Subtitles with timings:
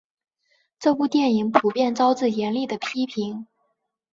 [0.79, 3.45] 这部电影普遍招致严厉的批评。